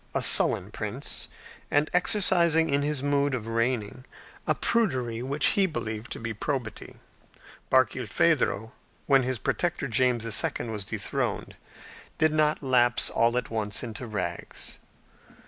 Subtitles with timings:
[0.15, 1.27] a sullen prince,
[1.69, 4.03] and exercising in his mode of reigning
[4.47, 6.95] a prudery which he believed to be probity.
[7.69, 8.71] Barkilphedro,
[9.05, 11.55] when his protector, James II., was dethroned,
[12.17, 14.79] did not lapse all at once into rags.